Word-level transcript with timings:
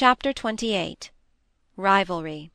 Chapter 0.00 0.30
XXVIII 0.30 0.96
Rivalry 1.76 2.50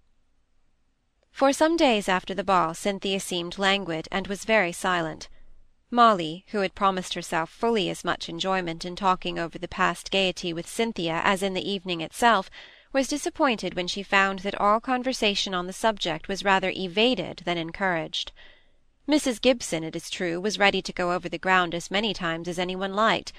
For 1.29 1.53
some 1.53 1.77
days 1.77 2.09
after 2.09 2.33
the 2.33 2.43
ball 2.43 2.73
Cynthia 2.73 3.19
seemed 3.19 3.59
languid, 3.59 4.07
and 4.11 4.25
was 4.25 4.45
very 4.45 4.71
silent. 4.71 5.29
Molly, 5.91 6.45
who 6.47 6.61
had 6.61 6.73
promised 6.73 7.13
herself 7.13 7.51
fully 7.51 7.87
as 7.87 8.03
much 8.03 8.29
enjoyment 8.29 8.83
in 8.83 8.95
talking 8.95 9.37
over 9.37 9.59
the 9.59 9.67
past 9.67 10.09
gaiety 10.09 10.53
with 10.53 10.67
Cynthia 10.67 11.21
as 11.23 11.43
in 11.43 11.53
the 11.53 11.69
evening 11.69 12.01
itself, 12.01 12.49
was 12.91 13.07
disappointed 13.07 13.75
when 13.75 13.85
she 13.85 14.01
found 14.01 14.39
that 14.39 14.59
all 14.59 14.79
conversation 14.79 15.53
on 15.53 15.67
the 15.67 15.71
subject 15.71 16.27
was 16.27 16.43
rather 16.43 16.73
evaded 16.75 17.43
than 17.45 17.59
encouraged. 17.59 18.31
Mrs. 19.07 19.39
Gibson, 19.39 19.83
it 19.83 19.95
is 19.95 20.09
true, 20.09 20.41
was 20.41 20.57
ready 20.57 20.81
to 20.81 20.91
go 20.91 21.11
over 21.11 21.29
the 21.29 21.37
ground 21.37 21.75
as 21.75 21.91
many 21.91 22.11
times 22.11 22.47
as 22.47 22.57
any 22.57 22.75
one 22.75 22.95
liked, 22.95 23.31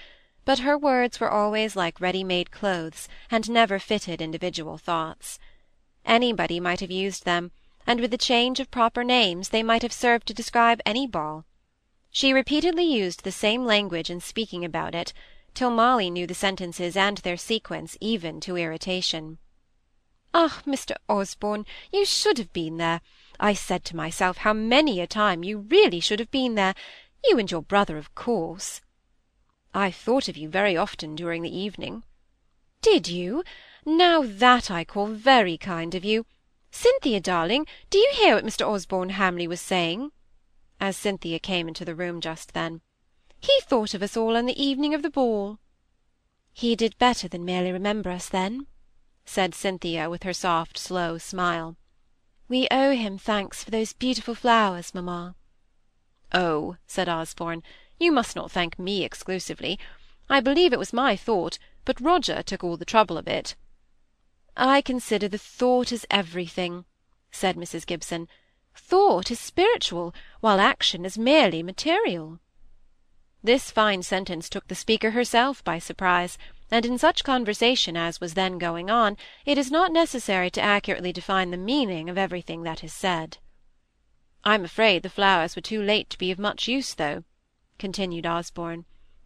but 0.46 0.60
her 0.60 0.78
words 0.78 1.20
were 1.20 1.30
always 1.30 1.76
like 1.76 2.00
ready-made 2.00 2.50
clothes, 2.50 3.08
and 3.30 3.50
never 3.50 3.78
fitted 3.78 4.22
individual 4.22 4.78
thoughts. 4.78 5.38
Anybody 6.06 6.58
might 6.60 6.80
have 6.80 6.90
used 6.90 7.26
them, 7.26 7.50
and 7.86 8.00
with 8.00 8.14
a 8.14 8.18
change 8.18 8.60
of 8.60 8.70
proper 8.70 9.04
names 9.04 9.50
they 9.50 9.62
might 9.62 9.82
have 9.82 9.92
served 9.92 10.26
to 10.28 10.32
describe 10.32 10.80
any 10.86 11.06
ball. 11.06 11.44
She 12.10 12.32
repeatedly 12.32 12.84
used 12.84 13.24
the 13.24 13.32
same 13.32 13.66
language 13.66 14.08
in 14.08 14.20
speaking 14.20 14.64
about 14.64 14.94
it, 14.94 15.12
till 15.52 15.70
Molly 15.70 16.10
knew 16.10 16.26
the 16.26 16.34
sentences 16.34 16.96
and 16.96 17.18
their 17.18 17.36
sequence 17.36 17.98
even 18.00 18.40
to 18.40 18.56
irritation. 18.56 19.38
"Ah, 20.32 20.62
Mr. 20.64 20.94
Osborne, 21.08 21.66
you 21.92 22.04
should 22.04 22.38
have 22.38 22.52
been 22.52 22.76
there. 22.76 23.00
I 23.40 23.52
said 23.52 23.84
to 23.86 23.96
myself 23.96 24.38
how 24.38 24.52
many 24.52 25.00
a 25.00 25.06
time 25.06 25.42
you 25.42 25.58
really 25.58 25.98
should 25.98 26.20
have 26.20 26.30
been 26.30 26.54
there. 26.54 26.74
You 27.24 27.38
and 27.38 27.50
your 27.50 27.62
brother, 27.62 27.98
of 27.98 28.14
course. 28.14 28.80
I 29.76 29.90
thought 29.90 30.26
of 30.26 30.38
you 30.38 30.48
very 30.48 30.74
often 30.74 31.14
during 31.14 31.42
the 31.42 31.54
evening. 31.54 32.02
Did 32.80 33.08
you? 33.08 33.44
Now 33.84 34.22
that 34.22 34.70
I 34.70 34.86
call 34.86 35.08
very 35.08 35.58
kind 35.58 35.94
of 35.94 36.02
you. 36.02 36.24
Cynthia, 36.70 37.20
darling, 37.20 37.66
do 37.90 37.98
you 37.98 38.10
hear 38.14 38.36
what 38.36 38.44
Mr. 38.46 38.66
Osborne 38.66 39.10
Hamley 39.10 39.46
was 39.46 39.60
saying? 39.60 40.12
As 40.80 40.96
Cynthia 40.96 41.38
came 41.38 41.68
into 41.68 41.84
the 41.84 41.94
room 41.94 42.22
just 42.22 42.54
then. 42.54 42.80
He 43.38 43.60
thought 43.64 43.92
of 43.92 44.02
us 44.02 44.16
all 44.16 44.34
on 44.34 44.46
the 44.46 44.62
evening 44.62 44.94
of 44.94 45.02
the 45.02 45.10
ball. 45.10 45.58
He 46.54 46.74
did 46.74 46.96
better 46.96 47.28
than 47.28 47.44
merely 47.44 47.70
remember 47.70 48.08
us 48.08 48.30
then, 48.30 48.68
said 49.26 49.54
Cynthia, 49.54 50.08
with 50.08 50.22
her 50.22 50.32
soft, 50.32 50.78
slow 50.78 51.18
smile. 51.18 51.76
We 52.48 52.66
owe 52.70 52.92
him 52.92 53.18
thanks 53.18 53.62
for 53.62 53.70
those 53.70 53.92
beautiful 53.92 54.34
flowers, 54.34 54.94
mamma. 54.94 55.34
Oh, 56.32 56.76
said 56.86 57.10
Osborne, 57.10 57.62
you 57.98 58.12
must 58.12 58.36
not 58.36 58.50
thank 58.50 58.78
me 58.78 59.04
exclusively. 59.04 59.78
I 60.28 60.40
believe 60.40 60.72
it 60.72 60.78
was 60.78 60.92
my 60.92 61.16
thought, 61.16 61.58
but 61.84 62.00
Roger 62.00 62.42
took 62.42 62.62
all 62.62 62.76
the 62.76 62.84
trouble 62.84 63.16
of 63.16 63.28
it. 63.28 63.54
I 64.56 64.80
consider 64.80 65.28
the 65.28 65.38
thought 65.38 65.92
is 65.92 66.06
everything, 66.10 66.84
said 67.30 67.56
Mrs. 67.56 67.86
Gibson. 67.86 68.28
Thought 68.74 69.30
is 69.30 69.40
spiritual, 69.40 70.14
while 70.40 70.60
action 70.60 71.04
is 71.04 71.16
merely 71.16 71.62
material. 71.62 72.40
This 73.42 73.70
fine 73.70 74.02
sentence 74.02 74.48
took 74.48 74.66
the 74.68 74.74
speaker 74.74 75.12
herself 75.12 75.62
by 75.62 75.78
surprise, 75.78 76.36
and 76.70 76.84
in 76.84 76.98
such 76.98 77.22
conversation 77.22 77.96
as 77.96 78.20
was 78.20 78.34
then 78.34 78.58
going 78.58 78.90
on, 78.90 79.16
it 79.44 79.56
is 79.56 79.70
not 79.70 79.92
necessary 79.92 80.50
to 80.50 80.60
accurately 80.60 81.12
define 81.12 81.50
the 81.50 81.56
meaning 81.56 82.10
of 82.10 82.18
everything 82.18 82.64
that 82.64 82.82
is 82.82 82.92
said. 82.92 83.38
I'm 84.42 84.64
afraid 84.64 85.02
the 85.02 85.08
flowers 85.08 85.54
were 85.54 85.62
too 85.62 85.82
late 85.82 86.10
to 86.10 86.18
be 86.18 86.30
of 86.30 86.38
much 86.38 86.66
use, 86.66 86.94
though, 86.94 87.24
continued 87.78 88.26
Osborne. 88.26 88.84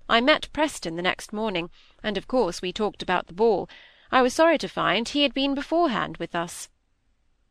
I 0.08 0.20
met 0.20 0.52
Preston 0.52 0.96
the 0.96 1.02
next 1.02 1.32
morning, 1.32 1.70
and 2.02 2.16
of 2.16 2.26
course 2.26 2.60
we 2.60 2.72
talked 2.72 3.02
about 3.02 3.28
the 3.28 3.32
ball. 3.32 3.68
I 4.10 4.22
was 4.22 4.34
sorry 4.34 4.58
to 4.58 4.68
find 4.68 5.08
he 5.08 5.22
had 5.22 5.32
been 5.32 5.54
beforehand 5.54 6.16
with 6.16 6.34
us. 6.34 6.68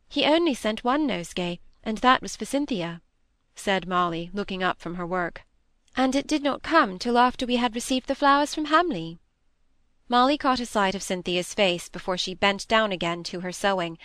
He 0.08 0.24
only 0.24 0.54
sent 0.54 0.84
one 0.84 1.06
nosegay, 1.06 1.60
and 1.82 1.98
that 1.98 2.20
was 2.20 2.36
for 2.36 2.44
Cynthia, 2.44 3.00
said 3.54 3.88
Molly, 3.88 4.30
looking 4.34 4.62
up 4.62 4.80
from 4.80 4.96
her 4.96 5.06
work. 5.06 5.42
And 5.96 6.14
it 6.14 6.26
did 6.26 6.42
not 6.42 6.62
come 6.62 6.98
till 6.98 7.16
after 7.16 7.46
we 7.46 7.56
had 7.56 7.74
received 7.74 8.08
the 8.08 8.14
flowers 8.14 8.54
from 8.54 8.66
Hamley. 8.66 9.18
Molly 10.08 10.36
caught 10.36 10.60
a 10.60 10.66
sight 10.66 10.94
of 10.94 11.02
Cynthia's 11.02 11.54
face 11.54 11.88
before 11.88 12.18
she 12.18 12.34
bent 12.34 12.68
down 12.68 12.92
again 12.92 13.22
to 13.24 13.40
her 13.40 13.52
sewing. 13.52 13.96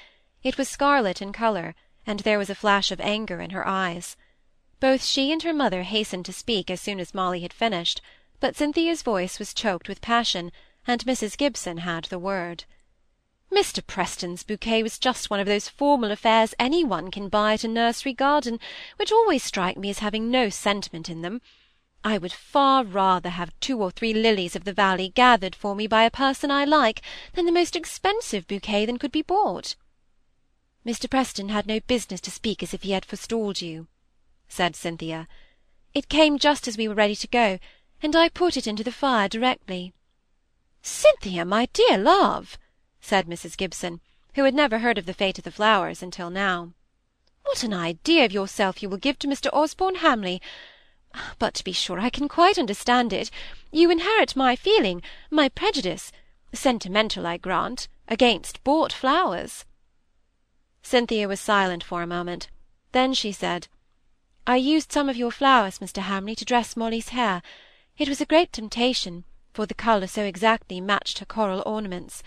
It 0.44 0.58
was 0.58 0.70
scarlet 0.70 1.22
in 1.22 1.34
colour, 1.34 1.76
and 2.06 2.22
there 2.22 2.38
was 2.38 2.50
a 2.50 2.56
flash 2.56 2.92
of 2.92 3.02
anger 3.02 3.42
in 3.42 3.50
her 3.50 3.68
eyes. 3.68 4.16
Both 4.88 5.04
she 5.04 5.32
and 5.32 5.42
her 5.42 5.52
mother 5.52 5.82
hastened 5.82 6.26
to 6.26 6.32
speak 6.32 6.70
as 6.70 6.80
soon 6.80 7.00
as 7.00 7.16
Molly 7.16 7.40
had 7.42 7.52
finished, 7.52 8.02
but 8.40 8.56
Cynthia's 8.56 9.02
voice 9.02 9.40
was 9.40 9.52
choked 9.52 9.90
with 9.90 10.00
passion, 10.00 10.52
and 10.86 11.04
Mrs. 11.06 11.36
Gibson 11.36 11.80
had 11.80 12.04
the 12.04 12.20
word. 12.20 12.66
Mr. 13.52 13.84
Preston's 13.84 14.44
bouquet 14.44 14.84
was 14.84 15.00
just 15.00 15.32
one 15.32 15.40
of 15.40 15.48
those 15.48 15.68
formal 15.68 16.12
affairs 16.12 16.54
any 16.60 16.84
one 16.84 17.10
can 17.10 17.30
buy 17.30 17.54
at 17.54 17.64
a 17.64 17.68
nursery 17.68 18.14
garden, 18.14 18.60
which 18.98 19.12
always 19.12 19.42
strike 19.42 19.76
me 19.76 19.90
as 19.90 20.06
having 20.06 20.30
no 20.30 20.50
sentiment 20.50 21.10
in 21.10 21.24
them. 21.24 21.42
I 22.04 22.20
would 22.20 22.32
far 22.32 22.84
rather 22.84 23.30
have 23.30 23.60
two 23.60 23.82
or 23.82 23.90
three 23.90 24.14
lilies 24.14 24.56
of 24.56 24.66
the 24.66 24.72
valley 24.72 25.10
gathered 25.10 25.56
for 25.56 25.74
me 25.74 25.88
by 25.88 26.04
a 26.04 26.12
person 26.12 26.52
I 26.52 26.64
like, 26.64 27.02
than 27.34 27.48
the 27.48 27.52
most 27.52 27.76
expensive 27.76 28.46
bouquet 28.46 28.86
that 28.86 29.00
could 29.00 29.12
be 29.12 29.24
bought. 29.24 29.76
Mr. 30.86 31.10
Preston 31.10 31.50
had 31.50 31.66
no 31.66 31.80
business 31.80 32.22
to 32.22 32.30
speak 32.30 32.62
as 32.62 32.72
if 32.72 32.84
he 32.84 32.92
had 32.92 33.04
forestalled 33.04 33.64
you 33.64 33.88
said 34.48 34.76
Cynthia. 34.76 35.28
It 35.94 36.10
came 36.10 36.38
just 36.38 36.68
as 36.68 36.78
we 36.78 36.88
were 36.88 36.96
ready 36.96 37.16
to 37.16 37.28
go, 37.28 37.60
and 38.02 38.16
I 38.16 38.30
put 38.30 38.58
it 38.58 38.68
into 38.68 38.84
the 38.84 38.92
fire 38.92 39.28
directly. 39.28 39.94
Cynthia, 40.82 41.46
my 41.46 41.68
dear 41.74 41.98
love, 41.98 42.58
said 43.00 43.28
Mrs. 43.28 43.58
Gibson, 43.58 44.02
who 44.36 44.44
had 44.44 44.54
never 44.54 44.80
heard 44.80 44.98
of 44.98 45.06
the 45.06 45.14
fate 45.14 45.38
of 45.38 45.44
the 45.44 45.52
flowers 45.52 46.04
until 46.04 46.30
now. 46.30 46.74
What 47.44 47.64
an 47.64 47.74
idea 47.74 48.26
of 48.26 48.32
yourself 48.32 48.84
you 48.84 48.90
will 48.90 48.98
give 48.98 49.18
to 49.20 49.28
Mr. 49.28 49.50
Osborne 49.54 49.96
Hamley! 49.96 50.42
But 51.40 51.54
to 51.54 51.64
be 51.64 51.72
sure 51.72 52.00
I 52.00 52.10
can 52.10 52.28
quite 52.28 52.58
understand 52.58 53.14
it. 53.14 53.32
You 53.72 53.90
inherit 53.90 54.36
my 54.36 54.56
feeling, 54.56 55.02
my 55.32 55.48
prejudice, 55.48 56.12
sentimental, 56.54 57.26
I 57.26 57.38
grant, 57.38 57.88
against 58.08 58.64
bought 58.64 58.92
flowers. 58.92 59.64
Cynthia 60.84 61.28
was 61.28 61.40
silent 61.40 61.84
for 61.84 62.02
a 62.02 62.08
moment. 62.08 62.50
Then 62.92 63.14
she 63.14 63.32
said, 63.32 63.68
I 64.48 64.58
used 64.58 64.92
some 64.92 65.10
of 65.10 65.18
your 65.18 65.32
flowers, 65.32 65.80
Mr. 65.80 66.04
Hamley, 66.04 66.36
to 66.36 66.46
dress 66.46 66.78
Molly's 66.78 67.10
hair. 67.10 67.42
It 67.98 68.08
was 68.08 68.22
a 68.22 68.28
great 68.28 68.54
temptation, 68.54 69.24
for 69.54 69.66
the 69.66 69.74
colour 69.74 70.06
so 70.06 70.24
exactly 70.24 70.80
matched 70.80 71.18
her 71.18 71.26
coral 71.26 71.64
ornaments. 71.66 72.22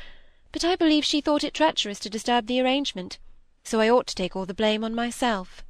But 0.50 0.64
I 0.64 0.74
believe 0.74 1.04
she 1.04 1.20
thought 1.20 1.44
it 1.44 1.54
treacherous 1.54 2.00
to 2.00 2.10
disturb 2.10 2.46
the 2.46 2.60
arrangement, 2.60 3.18
so 3.62 3.80
I 3.80 3.88
ought 3.88 4.08
to 4.08 4.16
take 4.16 4.34
all 4.34 4.46
the 4.46 4.54
blame 4.54 4.82
on 4.82 4.96
myself. 4.96 5.64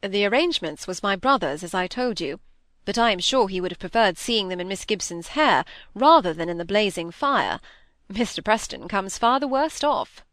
The 0.00 0.24
arrangements 0.24 0.86
was 0.86 1.02
my 1.02 1.16
brother's, 1.16 1.62
as 1.62 1.74
I 1.74 1.86
told 1.86 2.18
you, 2.18 2.40
but 2.86 2.96
I 2.96 3.10
am 3.10 3.18
sure 3.18 3.48
he 3.48 3.60
would 3.60 3.72
have 3.72 3.78
preferred 3.78 4.16
seeing 4.16 4.48
them 4.48 4.60
in 4.60 4.68
Miss 4.68 4.86
Gibson's 4.86 5.28
hair 5.28 5.66
rather 5.94 6.32
than 6.32 6.48
in 6.48 6.56
the 6.56 6.64
blazing 6.64 7.10
fire. 7.10 7.60
Mr. 8.10 8.42
Preston 8.42 8.88
comes 8.88 9.18
far 9.18 9.38
the 9.38 9.46
worst 9.46 9.84
off. 9.84 10.24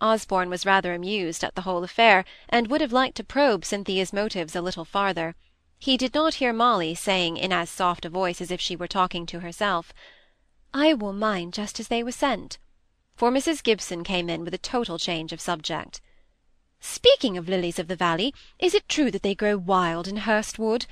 Osborne 0.00 0.50
was 0.50 0.66
rather 0.66 0.92
amused 0.92 1.42
at 1.42 1.54
the 1.54 1.62
whole 1.62 1.82
affair, 1.82 2.24
and 2.48 2.68
would 2.68 2.80
have 2.80 2.92
liked 2.92 3.16
to 3.16 3.24
probe 3.24 3.64
Cynthia's 3.64 4.12
motives 4.12 4.54
a 4.54 4.60
little 4.60 4.84
farther. 4.84 5.34
He 5.78 5.96
did 5.96 6.14
not 6.14 6.34
hear 6.34 6.52
Molly 6.52 6.94
saying 6.94 7.36
in 7.36 7.52
as 7.52 7.70
soft 7.70 8.04
a 8.04 8.10
voice 8.10 8.40
as 8.40 8.50
if 8.50 8.60
she 8.60 8.76
were 8.76 8.88
talking 8.88 9.26
to 9.26 9.40
herself, 9.40 9.92
I 10.74 10.92
wore 10.92 11.14
mine 11.14 11.52
just 11.52 11.80
as 11.80 11.88
they 11.88 12.02
were 12.02 12.12
sent, 12.12 12.58
for 13.14 13.30
Mrs. 13.30 13.62
Gibson 13.62 14.04
came 14.04 14.28
in 14.28 14.44
with 14.44 14.52
a 14.52 14.58
total 14.58 14.98
change 14.98 15.32
of 15.32 15.40
subject. 15.40 16.02
Speaking 16.80 17.38
of 17.38 17.48
lilies 17.48 17.78
of 17.78 17.88
the 17.88 17.96
valley, 17.96 18.34
is 18.58 18.74
it 18.74 18.88
true 18.88 19.10
that 19.10 19.22
they 19.22 19.34
grow 19.34 19.56
wild 19.56 20.06
in 20.06 20.18
Hurst 20.18 20.58
Wood? 20.58 20.84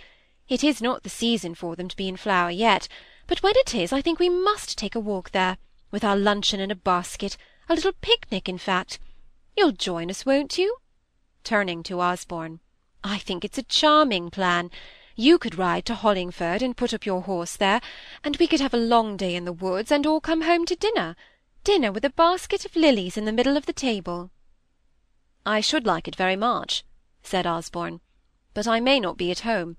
It 0.49 0.65
is 0.65 0.81
not 0.81 1.03
the 1.03 1.11
season 1.11 1.55
for 1.55 1.77
them 1.77 1.89
to 1.89 1.97
be 1.97 2.09
in 2.09 2.17
flower 2.17 2.51
yet, 2.51 2.89
but 3.27 3.43
when 3.43 3.57
it 3.57 3.75
is, 3.75 3.93
I 3.93 4.01
think 4.01 4.19
we 4.19 4.31
must 4.31 4.79
take 4.79 4.95
a 4.95 5.01
walk 5.01 5.33
there, 5.33 5.59
with 5.91 6.03
our 6.03 6.17
luncheon 6.17 6.61
in 6.61 6.71
a 6.71 6.75
basket, 6.75 7.37
a 7.69 7.75
little 7.75 7.93
picnic, 8.01 8.49
in 8.49 8.59
fact. 8.59 8.99
You'll 9.57 9.73
join 9.73 10.11
us, 10.11 10.27
won't 10.27 10.59
you? 10.59 10.77
Turning 11.45 11.83
to 11.85 12.01
Osborne. 12.01 12.61
I 13.03 13.19
think 13.19 13.45
it's 13.45 13.59
a 13.59 13.63
charming 13.63 14.31
plan. 14.31 14.71
You 15.17 15.39
could 15.39 15.59
ride 15.59 15.85
to 15.87 15.95
Hollingford 15.95 16.63
and 16.63 16.77
put 16.77 16.93
up 16.93 17.07
your 17.07 17.23
horse 17.23 17.57
there, 17.57 17.81
and 18.25 18.37
we 18.37 18.47
could 18.47 18.61
have 18.61 18.75
a 18.75 18.79
long 18.79 19.17
day 19.17 19.35
in 19.35 19.45
the 19.45 19.53
woods, 19.53 19.93
and 19.93 20.07
all 20.07 20.21
come 20.21 20.43
home 20.43 20.65
to 20.67 20.75
dinner. 20.75 21.15
Dinner 21.63 21.93
with 21.93 22.05
a 22.05 22.11
basket 22.11 22.65
of 22.65 22.77
lilies 22.77 23.17
in 23.17 23.25
the 23.25 23.33
middle 23.33 23.57
of 23.57 23.67
the 23.67 23.73
table. 23.73 24.31
I 25.47 25.61
should 25.61 25.87
like 25.87 26.09
it 26.09 26.17
very 26.17 26.37
much, 26.37 26.85
said 27.23 27.47
Osborne, 27.47 28.01
but 28.55 28.67
I 28.67 28.81
may 28.81 28.99
not 28.99 29.17
be 29.17 29.31
at 29.31 29.41
home. 29.41 29.77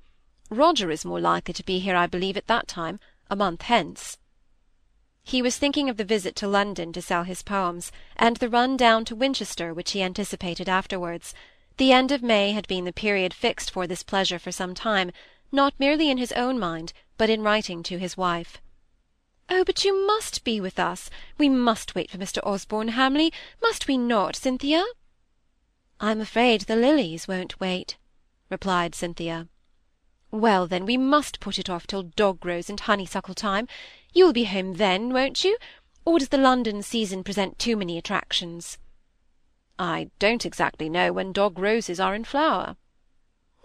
Roger 0.49 0.91
is 0.91 1.03
more 1.03 1.19
likely 1.19 1.53
to 1.55 1.65
be 1.65 1.79
here, 1.79 1.95
I 1.95 2.07
believe, 2.07 2.37
at 2.37 2.47
that 2.47 2.67
time, 2.67 2.99
a 3.29 3.35
month 3.35 3.63
hence. 3.63 4.17
He 5.27 5.41
was 5.41 5.57
thinking 5.57 5.89
of 5.89 5.97
the 5.97 6.05
visit 6.05 6.35
to 6.35 6.47
London 6.47 6.93
to 6.93 7.01
sell 7.01 7.23
his 7.23 7.41
poems, 7.41 7.91
and 8.15 8.37
the 8.37 8.47
run 8.47 8.77
down 8.77 9.05
to 9.05 9.15
Winchester 9.15 9.73
which 9.73 9.93
he 9.93 10.03
anticipated 10.03 10.69
afterwards. 10.69 11.33
The 11.77 11.91
end 11.91 12.11
of 12.11 12.21
May 12.21 12.51
had 12.51 12.67
been 12.67 12.85
the 12.85 12.93
period 12.93 13.33
fixed 13.33 13.71
for 13.71 13.87
this 13.87 14.03
pleasure 14.03 14.37
for 14.37 14.51
some 14.51 14.75
time, 14.75 15.11
not 15.51 15.73
merely 15.79 16.11
in 16.11 16.19
his 16.19 16.31
own 16.33 16.59
mind, 16.59 16.93
but 17.17 17.31
in 17.31 17.41
writing 17.41 17.81
to 17.83 17.97
his 17.97 18.15
wife. 18.15 18.61
Oh, 19.49 19.63
but 19.63 19.83
you 19.83 20.05
must 20.05 20.43
be 20.43 20.61
with 20.61 20.79
us. 20.79 21.09
We 21.39 21.49
must 21.49 21.95
wait 21.95 22.11
for 22.11 22.19
Mr. 22.19 22.37
Osborne 22.43 22.89
Hamley, 22.89 23.33
must 23.63 23.87
we 23.87 23.97
not, 23.97 24.35
Cynthia? 24.35 24.85
I'm 25.99 26.21
afraid 26.21 26.61
the 26.61 26.75
lilies 26.75 27.27
won't 27.27 27.59
wait, 27.59 27.97
replied 28.51 28.93
Cynthia. 28.93 29.47
Well, 30.35 30.67
then, 30.67 30.85
we 30.85 30.97
must 30.97 31.39
put 31.39 31.57
it 31.57 31.69
off 31.69 31.87
till 31.87 32.03
dog-rose 32.03 32.69
and 32.69 32.77
honeysuckle 32.77 33.35
time. 33.35 33.69
You 34.11 34.25
will 34.25 34.33
be 34.33 34.43
home 34.43 34.73
then, 34.73 35.13
won't 35.13 35.45
you? 35.45 35.57
Or 36.03 36.19
does 36.19 36.27
the 36.27 36.37
London 36.37 36.83
season 36.83 37.23
present 37.23 37.57
too 37.57 37.77
many 37.77 37.97
attractions? 37.97 38.77
I 39.79 40.09
don't 40.19 40.45
exactly 40.45 40.89
know 40.89 41.13
when 41.13 41.31
dog-roses 41.31 42.01
are 42.01 42.13
in 42.13 42.25
flower. 42.25 42.75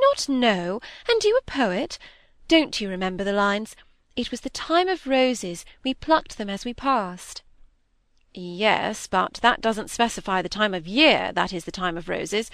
Not 0.00 0.28
know, 0.28 0.80
and 1.08 1.24
you 1.24 1.36
a 1.36 1.50
poet? 1.50 1.98
Don't 2.46 2.80
you 2.80 2.88
remember 2.88 3.24
the 3.24 3.32
lines? 3.32 3.74
It 4.14 4.30
was 4.30 4.42
the 4.42 4.50
time 4.50 4.86
of 4.86 5.08
roses, 5.08 5.64
we 5.82 5.92
plucked 5.92 6.38
them 6.38 6.48
as 6.48 6.64
we 6.64 6.72
passed. 6.72 7.42
Yes, 8.32 9.08
but 9.08 9.40
that 9.42 9.60
doesn't 9.60 9.90
specify 9.90 10.40
the 10.40 10.48
time 10.48 10.74
of 10.74 10.86
year 10.86 11.32
that 11.32 11.52
is 11.52 11.64
the 11.64 11.72
time 11.72 11.96
of 11.96 12.08
roses, 12.08 12.48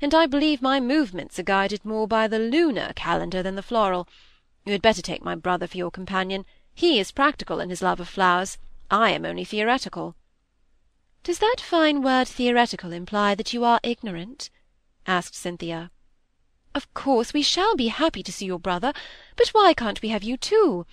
and 0.00 0.14
I 0.14 0.26
believe 0.26 0.62
my 0.62 0.80
movements 0.80 1.38
are 1.38 1.42
guided 1.44 1.84
more 1.84 2.08
by 2.08 2.26
the 2.26 2.38
lunar 2.38 2.92
calendar 2.94 3.42
than 3.42 3.54
the 3.54 3.62
floral. 3.62 4.08
You 4.64 4.72
had 4.72 4.82
better 4.82 5.02
take 5.02 5.24
my 5.24 5.34
brother 5.34 5.66
for 5.66 5.76
your 5.76 5.90
companion. 5.90 6.44
He 6.74 6.98
is 6.98 7.12
practical 7.12 7.60
in 7.60 7.70
his 7.70 7.82
love 7.82 8.00
of 8.00 8.08
flowers. 8.08 8.58
I 8.90 9.10
am 9.10 9.24
only 9.24 9.44
theoretical. 9.44 10.16
Does 11.22 11.38
that 11.38 11.60
fine 11.60 12.02
word 12.02 12.28
theoretical 12.28 12.92
imply 12.92 13.34
that 13.34 13.52
you 13.52 13.64
are 13.64 13.80
ignorant? 13.82 14.50
asked 15.06 15.34
Cynthia. 15.34 15.90
Of 16.74 16.92
course 16.94 17.32
we 17.32 17.42
shall 17.42 17.76
be 17.76 17.88
happy 17.88 18.22
to 18.22 18.32
see 18.32 18.46
your 18.46 18.58
brother, 18.58 18.92
but 19.36 19.48
why 19.48 19.74
can't 19.74 20.00
we 20.00 20.08
have 20.10 20.22
you 20.22 20.36
too? 20.36 20.86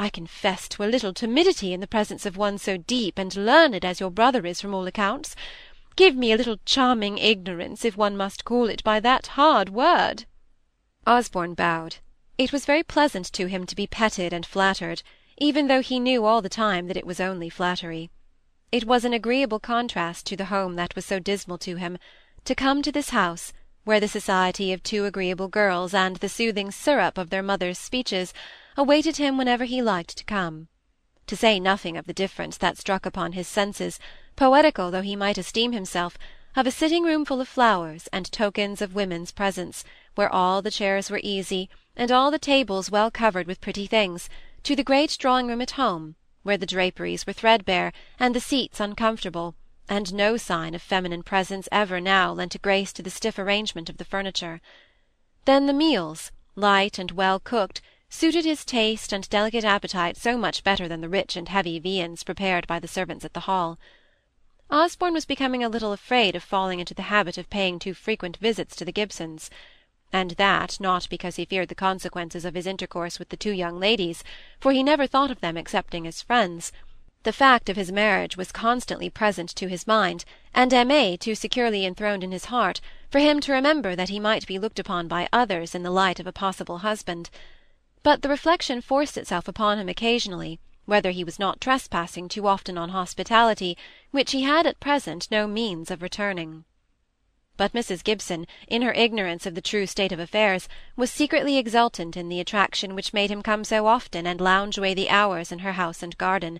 I 0.00 0.08
confess 0.08 0.68
to 0.68 0.84
a 0.84 0.86
little 0.86 1.12
timidity 1.12 1.72
in 1.72 1.80
the 1.80 1.86
presence 1.86 2.24
of 2.24 2.36
one 2.36 2.58
so 2.58 2.76
deep 2.76 3.18
and 3.18 3.34
learned 3.34 3.84
as 3.84 4.00
your 4.00 4.10
brother 4.10 4.46
is 4.46 4.60
from 4.60 4.72
all 4.72 4.86
accounts. 4.86 5.34
Give 5.98 6.14
me 6.14 6.30
a 6.30 6.36
little 6.36 6.60
charming 6.64 7.18
ignorance, 7.18 7.84
if 7.84 7.96
one 7.96 8.16
must 8.16 8.44
call 8.44 8.68
it 8.68 8.84
by 8.84 9.00
that 9.00 9.26
hard 9.34 9.70
word. 9.70 10.26
Osborne 11.08 11.54
bowed. 11.54 11.96
It 12.38 12.52
was 12.52 12.66
very 12.66 12.84
pleasant 12.84 13.26
to 13.32 13.46
him 13.48 13.66
to 13.66 13.74
be 13.74 13.88
petted 13.88 14.32
and 14.32 14.46
flattered, 14.46 15.02
even 15.38 15.66
though 15.66 15.82
he 15.82 15.98
knew 15.98 16.24
all 16.24 16.40
the 16.40 16.48
time 16.48 16.86
that 16.86 16.96
it 16.96 17.04
was 17.04 17.18
only 17.18 17.50
flattery. 17.50 18.10
It 18.70 18.84
was 18.84 19.04
an 19.04 19.12
agreeable 19.12 19.58
contrast 19.58 20.24
to 20.26 20.36
the 20.36 20.44
home 20.54 20.76
that 20.76 20.94
was 20.94 21.04
so 21.04 21.18
dismal 21.18 21.58
to 21.58 21.74
him, 21.74 21.98
to 22.44 22.54
come 22.54 22.80
to 22.82 22.92
this 22.92 23.10
house, 23.10 23.52
where 23.82 23.98
the 23.98 24.06
society 24.06 24.72
of 24.72 24.84
two 24.84 25.04
agreeable 25.04 25.48
girls 25.48 25.94
and 25.94 26.14
the 26.18 26.28
soothing 26.28 26.70
syrup 26.70 27.18
of 27.18 27.30
their 27.30 27.42
mother's 27.42 27.76
speeches 27.76 28.32
awaited 28.76 29.16
him 29.16 29.36
whenever 29.36 29.64
he 29.64 29.82
liked 29.82 30.16
to 30.18 30.24
come. 30.24 30.68
To 31.26 31.36
say 31.36 31.58
nothing 31.58 31.96
of 31.96 32.06
the 32.06 32.14
difference 32.14 32.56
that 32.58 32.78
struck 32.78 33.04
upon 33.04 33.32
his 33.32 33.48
senses, 33.48 33.98
poetical 34.38 34.92
though 34.92 35.02
he 35.02 35.16
might 35.16 35.36
esteem 35.36 35.72
himself, 35.72 36.16
of 36.54 36.64
a 36.64 36.70
sitting-room 36.70 37.24
full 37.24 37.40
of 37.40 37.48
flowers 37.48 38.08
and 38.12 38.30
tokens 38.30 38.80
of 38.80 38.94
women's 38.94 39.32
presence, 39.32 39.82
where 40.14 40.32
all 40.32 40.62
the 40.62 40.70
chairs 40.70 41.10
were 41.10 41.18
easy, 41.24 41.68
and 41.96 42.12
all 42.12 42.30
the 42.30 42.38
tables 42.38 42.88
well 42.88 43.10
covered 43.10 43.48
with 43.48 43.60
pretty 43.60 43.84
things, 43.84 44.30
to 44.62 44.76
the 44.76 44.84
great 44.84 45.16
drawing-room 45.18 45.60
at 45.60 45.72
home, 45.72 46.14
where 46.44 46.56
the 46.56 46.66
draperies 46.66 47.26
were 47.26 47.32
threadbare, 47.32 47.92
and 48.20 48.32
the 48.32 48.40
seats 48.40 48.78
uncomfortable, 48.78 49.56
and 49.88 50.14
no 50.14 50.36
sign 50.36 50.72
of 50.72 50.80
feminine 50.80 51.24
presence 51.24 51.68
ever 51.72 52.00
now 52.00 52.30
lent 52.30 52.54
a 52.54 52.58
grace 52.58 52.92
to 52.92 53.02
the 53.02 53.10
stiff 53.10 53.40
arrangement 53.40 53.90
of 53.90 53.96
the 53.96 54.04
furniture. 54.04 54.60
Then 55.46 55.66
the 55.66 55.72
meals, 55.72 56.30
light 56.54 56.96
and 56.96 57.10
well 57.10 57.40
cooked, 57.40 57.80
suited 58.08 58.44
his 58.44 58.64
taste 58.64 59.12
and 59.12 59.28
delicate 59.30 59.64
appetite 59.64 60.16
so 60.16 60.38
much 60.38 60.62
better 60.62 60.86
than 60.86 61.00
the 61.00 61.08
rich 61.08 61.34
and 61.34 61.48
heavy 61.48 61.80
viands 61.80 62.22
prepared 62.22 62.68
by 62.68 62.78
the 62.78 62.86
servants 62.86 63.24
at 63.24 63.34
the 63.34 63.40
Hall. 63.40 63.80
Osborne 64.70 65.14
was 65.14 65.24
becoming 65.24 65.64
a 65.64 65.68
little 65.68 65.92
afraid 65.92 66.36
of 66.36 66.42
falling 66.42 66.78
into 66.78 66.92
the 66.92 67.02
habit 67.02 67.38
of 67.38 67.48
paying 67.48 67.78
too 67.78 67.94
frequent 67.94 68.36
visits 68.36 68.76
to 68.76 68.84
the 68.84 68.92
Gibsons, 68.92 69.50
and 70.12 70.32
that 70.32 70.78
not 70.78 71.08
because 71.08 71.36
he 71.36 71.44
feared 71.46 71.68
the 71.68 71.74
consequences 71.74 72.44
of 72.44 72.54
his 72.54 72.66
intercourse 72.66 73.18
with 73.18 73.30
the 73.30 73.36
two 73.36 73.52
young 73.52 73.80
ladies, 73.80 74.22
for 74.60 74.72
he 74.72 74.82
never 74.82 75.06
thought 75.06 75.30
of 75.30 75.40
them 75.40 75.56
excepting 75.56 76.06
as 76.06 76.20
friends, 76.20 76.70
the 77.24 77.32
fact 77.32 77.68
of 77.68 77.76
his 77.76 77.90
marriage 77.90 78.36
was 78.36 78.52
constantly 78.52 79.10
present 79.10 79.48
to 79.56 79.68
his 79.68 79.86
mind, 79.86 80.24
and 80.54 80.70
Aimée 80.70 81.18
too 81.18 81.34
securely 81.34 81.84
enthroned 81.84 82.22
in 82.22 82.30
his 82.30 82.46
heart, 82.46 82.80
for 83.10 83.18
him 83.18 83.40
to 83.40 83.52
remember 83.52 83.96
that 83.96 84.08
he 84.08 84.20
might 84.20 84.46
be 84.46 84.58
looked 84.58 84.78
upon 84.78 85.08
by 85.08 85.28
others 85.32 85.74
in 85.74 85.82
the 85.82 85.90
light 85.90 86.20
of 86.20 86.26
a 86.26 86.32
possible 86.32 86.78
husband. 86.78 87.28
But 88.02 88.22
the 88.22 88.28
reflection 88.28 88.80
forced 88.80 89.16
itself 89.16 89.48
upon 89.48 89.78
him 89.78 89.88
occasionally, 89.88 90.60
whether 90.88 91.10
he 91.10 91.22
was 91.22 91.38
not 91.38 91.60
trespassing 91.60 92.30
too 92.30 92.46
often 92.46 92.78
on 92.78 92.88
hospitality, 92.88 93.76
which 94.10 94.32
he 94.32 94.44
had 94.44 94.66
at 94.66 94.80
present 94.80 95.30
no 95.30 95.46
means 95.46 95.90
of 95.90 96.00
returning. 96.00 96.64
But 97.58 97.74
Mrs. 97.74 98.02
Gibson, 98.02 98.46
in 98.68 98.80
her 98.80 98.94
ignorance 98.94 99.44
of 99.44 99.54
the 99.54 99.60
true 99.60 99.86
state 99.86 100.12
of 100.12 100.18
affairs, 100.18 100.66
was 100.96 101.10
secretly 101.10 101.58
exultant 101.58 102.16
in 102.16 102.30
the 102.30 102.40
attraction 102.40 102.94
which 102.94 103.12
made 103.12 103.30
him 103.30 103.42
come 103.42 103.64
so 103.64 103.86
often 103.86 104.26
and 104.26 104.40
lounge 104.40 104.78
away 104.78 104.94
the 104.94 105.10
hours 105.10 105.52
in 105.52 105.58
her 105.58 105.72
house 105.72 106.02
and 106.02 106.16
garden. 106.16 106.58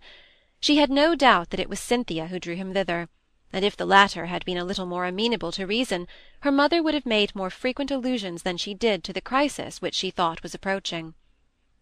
She 0.61 0.77
had 0.77 0.91
no 0.91 1.15
doubt 1.15 1.49
that 1.49 1.61
it 1.61 1.71
was 1.71 1.81
Cynthia 1.81 2.27
who 2.27 2.39
drew 2.39 2.55
him 2.55 2.75
thither, 2.75 3.09
and 3.51 3.65
if 3.65 3.79
the 3.79 3.87
latter 3.87 4.27
had 4.27 4.45
been 4.45 4.59
a 4.59 4.65
little 4.65 4.85
more 4.85 5.07
amenable 5.07 5.53
to 5.53 5.67
reason, 5.67 6.07
her 6.41 6.53
mother 6.53 6.83
would 6.83 6.93
have 6.93 7.07
made 7.07 7.35
more 7.35 7.49
frequent 7.49 7.91
allusions 7.91 8.43
than 8.43 8.59
she 8.59 8.75
did 8.75 9.03
to 9.05 9.15
the 9.15 9.23
crisis 9.23 9.81
which 9.81 9.95
she 9.95 10.11
thought 10.11 10.43
was 10.43 10.55
approaching. 10.55 11.15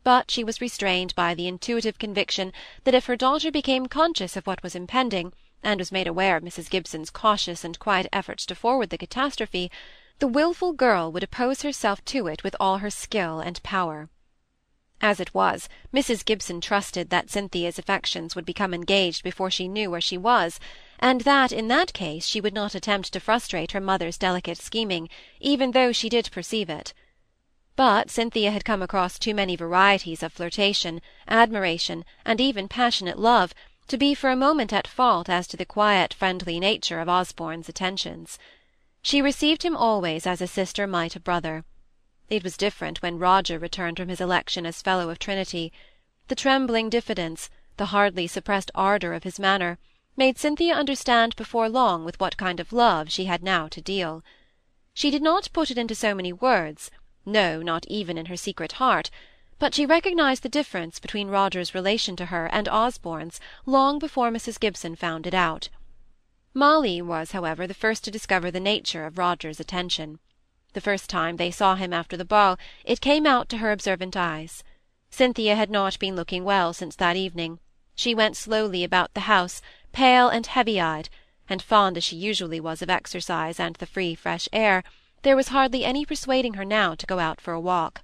But 0.07 0.31
she 0.31 0.45
was 0.45 0.61
restrained 0.61 1.17
by 1.17 1.35
the 1.35 1.49
intuitive 1.49 1.99
conviction 1.99 2.53
that 2.85 2.95
if 2.95 3.07
her 3.07 3.17
daughter 3.17 3.51
became 3.51 3.87
conscious 3.87 4.37
of 4.37 4.47
what 4.47 4.63
was 4.63 4.77
impending, 4.77 5.33
and 5.65 5.81
was 5.81 5.91
made 5.91 6.07
aware 6.07 6.37
of 6.37 6.45
Mrs. 6.45 6.71
Gibson's 6.71 7.11
cautious 7.11 7.65
and 7.65 7.77
quiet 7.77 8.07
efforts 8.13 8.47
to 8.47 8.55
forward 8.55 8.91
the 8.91 8.99
catastrophe, 8.99 9.69
the 10.21 10.29
wilful 10.29 10.73
girl 10.73 11.11
would 11.11 11.25
oppose 11.25 11.63
herself 11.63 12.05
to 12.05 12.29
it 12.29 12.45
with 12.45 12.55
all 12.61 12.79
her 12.79 12.89
skill 12.89 13.41
and 13.41 13.61
power. 13.65 14.09
As 15.01 15.19
it 15.19 15.35
was, 15.35 15.69
Mrs. 15.93 16.25
Gibson 16.25 16.61
trusted 16.61 17.11
that 17.11 17.29
Cynthia's 17.29 17.77
affections 17.77 18.37
would 18.37 18.47
become 18.47 18.73
engaged 18.73 19.25
before 19.25 19.51
she 19.51 19.67
knew 19.67 19.91
where 19.91 20.01
she 20.01 20.17
was, 20.17 20.61
and 21.01 21.23
that 21.23 21.51
in 21.51 21.67
that 21.67 21.93
case 21.93 22.27
she 22.27 22.41
would 22.41 22.55
not 22.55 22.77
attempt 22.77 23.13
to 23.13 23.19
frustrate 23.19 23.73
her 23.73 23.81
mother's 23.81 24.19
delicate 24.19 24.59
scheming, 24.59 25.09
even 25.41 25.73
though 25.73 25.91
she 25.91 26.09
did 26.09 26.31
perceive 26.31 26.71
it. 26.71 26.95
But 27.77 28.11
Cynthia 28.11 28.51
had 28.51 28.65
come 28.65 28.83
across 28.83 29.19
too 29.19 29.35
many 29.35 29.55
varieties 29.55 30.23
of 30.23 30.33
flirtation, 30.33 31.01
admiration, 31.29 32.05
and 32.25 32.41
even 32.41 32.69
passionate 32.69 33.19
love, 33.19 33.55
to 33.89 33.97
be 33.97 34.15
for 34.15 34.31
a 34.31 34.37
moment 34.37 34.73
at 34.73 34.89
fault 34.89 35.29
as 35.29 35.47
to 35.49 35.57
the 35.57 35.65
quiet 35.65 36.13
friendly 36.13 36.59
nature 36.59 37.01
of 37.01 37.09
Osborne's 37.09 37.69
attentions. 37.69 38.39
She 39.03 39.23
received 39.23 39.63
him 39.63 39.77
always 39.77 40.27
as 40.27 40.41
a 40.41 40.47
sister 40.47 40.87
might 40.87 41.15
a 41.15 41.21
brother 41.21 41.65
it 42.29 42.43
was 42.43 42.57
different 42.57 43.03
when 43.03 43.21
Roger 43.21 43.57
returned 43.57 43.99
from 43.99 44.09
his 44.09 44.21
election 44.21 44.67
as 44.67 44.83
Fellow 44.83 45.11
of 45.11 45.19
Trinity. 45.19 45.73
The 46.27 46.35
trembling 46.35 46.91
diffidence, 46.91 47.49
the 47.77 47.87
hardly 47.87 48.27
suppressed 48.27 48.73
ardour 48.75 49.13
of 49.13 49.23
his 49.23 49.39
manner, 49.39 49.79
made 50.17 50.37
Cynthia 50.37 50.75
understand 50.75 51.37
before 51.37 51.69
long 51.69 52.05
with 52.05 52.19
what 52.19 52.37
kind 52.37 52.59
of 52.59 52.73
love 52.73 53.13
she 53.13 53.27
had 53.27 53.45
now 53.45 53.69
to 53.69 53.81
deal. 53.81 54.25
She 54.93 55.11
did 55.11 55.23
not 55.23 55.53
put 55.53 55.71
it 55.71 55.79
into 55.79 55.95
so 55.95 56.15
many 56.17 56.33
words, 56.33 56.91
no, 57.27 57.61
not 57.61 57.85
even 57.89 58.17
in 58.17 58.27
her 58.27 58.37
secret 58.37 58.73
heart, 58.73 59.11
but 59.59 59.75
she 59.75 59.85
recognized 59.85 60.43
the 60.43 60.49
difference 60.49 60.99
between 60.99 61.29
Roger's 61.29 61.75
relation 61.75 62.15
to 62.17 62.27
her 62.27 62.47
and 62.47 62.69
Osborne's 62.69 63.41
long 63.65 63.99
before 63.99 64.31
Mrs. 64.31 64.61
Gibson 64.61 64.95
found 64.95 65.27
it 65.27 65.35
out. 65.35 65.69
Molly 66.55 67.03
was, 67.03 67.33
however, 67.33 67.67
the 67.67 67.75
first 67.75 68.05
to 68.05 68.11
discover 68.11 68.51
the 68.51 68.61
nature 68.61 69.05
of 69.05 69.19
Roger's 69.19 69.61
attention. 69.61 70.21
The 70.73 70.81
first 70.81 71.11
time 71.11 71.37
they 71.37 71.51
saw 71.51 71.75
him 71.75 71.93
after 71.93 72.17
the 72.17 72.25
ball, 72.25 72.59
it 72.85 73.01
came 73.01 73.27
out 73.27 73.49
to 73.49 73.59
her 73.59 73.73
observant 73.73 74.17
eyes. 74.17 74.63
Cynthia 75.11 75.55
had 75.55 75.71
not 75.71 75.99
been 75.99 76.17
looking 76.17 76.45
well 76.45 76.73
since 76.73 76.97
that 76.97 77.17
evening. 77.17 77.59
She 77.95 78.15
went 78.15 78.37
slowly 78.37 78.85
about 78.85 79.15
the 79.15 79.21
house, 79.21 79.63
pale 79.93 80.29
and 80.29 80.47
heavy-eyed, 80.47 81.09
and 81.49 81.63
fond 81.63 81.97
as 81.97 82.05
she 82.05 82.17
usually 82.17 82.61
was 82.61 82.83
of 82.83 82.91
exercise 82.91 83.59
and 83.59 83.77
the 83.77 83.87
free 83.87 84.15
fresh 84.15 84.49
air, 84.53 84.85
there 85.23 85.37
was 85.37 85.49
hardly 85.49 85.85
any 85.85 86.05
persuading 86.05 86.55
her 86.55 86.65
now 86.65 86.95
to 86.95 87.07
go 87.07 87.19
out 87.19 87.41
for 87.41 87.53
a 87.53 87.61
walk. 87.61 88.03